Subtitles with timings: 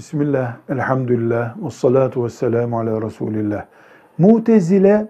[0.00, 3.66] Bismillah, elhamdülillah, ve salatu ve selamu ala Resulillah.
[4.18, 5.08] Mutezile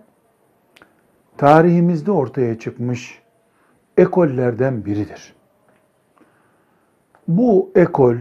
[1.37, 3.23] tarihimizde ortaya çıkmış
[3.97, 5.35] ekollerden biridir.
[7.29, 8.17] Bu ekol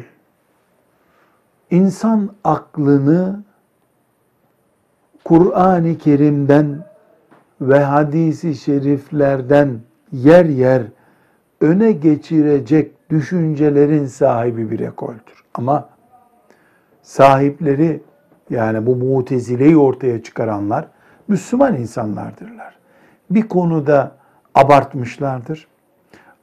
[1.72, 3.44] insan aklını
[5.24, 6.86] Kur'an-ı Kerim'den
[7.62, 9.80] ve hadisi şeriflerden
[10.12, 10.84] yer yer
[11.62, 15.44] öne geçirecek düşüncelerin sahibi bir ekoldür.
[15.54, 15.99] Ama
[17.10, 18.02] sahipleri
[18.50, 20.88] yani bu mutezileyi ortaya çıkaranlar
[21.28, 22.76] Müslüman insanlardırlar.
[23.30, 24.12] Bir konuda
[24.56, 25.68] abartmışlardır,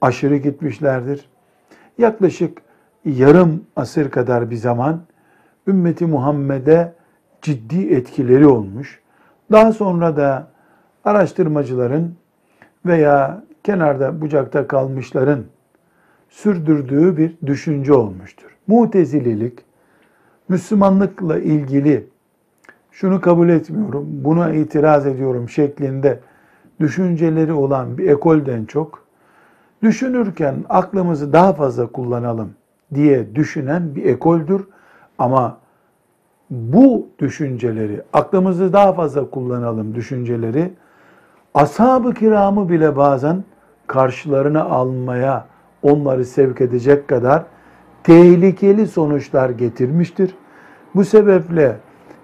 [0.00, 1.28] aşırı gitmişlerdir.
[1.98, 2.62] Yaklaşık
[3.04, 5.00] yarım asır kadar bir zaman
[5.66, 6.92] ümmeti Muhammed'e
[7.42, 9.00] ciddi etkileri olmuş.
[9.52, 10.48] Daha sonra da
[11.04, 12.14] araştırmacıların
[12.86, 15.44] veya kenarda bucakta kalmışların
[16.28, 18.56] sürdürdüğü bir düşünce olmuştur.
[18.66, 19.65] Mutezililik
[20.48, 22.06] Müslümanlıkla ilgili
[22.90, 26.20] şunu kabul etmiyorum, buna itiraz ediyorum şeklinde
[26.80, 29.04] düşünceleri olan bir ekolden çok
[29.82, 32.50] düşünürken aklımızı daha fazla kullanalım
[32.94, 34.68] diye düşünen bir ekoldür.
[35.18, 35.58] Ama
[36.50, 40.72] bu düşünceleri, aklımızı daha fazla kullanalım düşünceleri
[41.54, 43.44] ashab-ı kiramı bile bazen
[43.86, 45.46] karşılarına almaya
[45.82, 47.44] onları sevk edecek kadar
[48.06, 50.34] tehlikeli sonuçlar getirmiştir.
[50.94, 51.76] Bu sebeple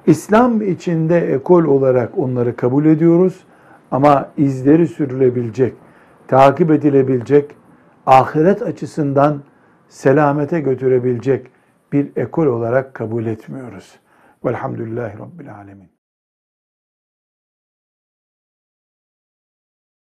[0.07, 3.45] İslam içinde ekol olarak onları kabul ediyoruz
[3.91, 5.75] ama izleri sürülebilecek,
[6.29, 7.51] takip edilebilecek,
[8.07, 9.43] ahiret açısından
[9.89, 11.47] selamete götürebilecek
[11.93, 13.99] bir ekol olarak kabul etmiyoruz.
[14.45, 16.02] Velhamdülillahi Rabbil Alemin.